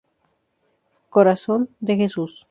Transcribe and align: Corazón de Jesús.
Corazón 1.15 1.69
de 1.79 1.95
Jesús. 2.01 2.31